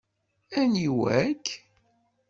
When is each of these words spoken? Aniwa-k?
Aniwa-k? 0.59 1.45